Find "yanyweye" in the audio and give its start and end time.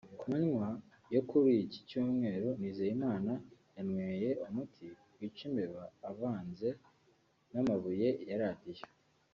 3.75-4.29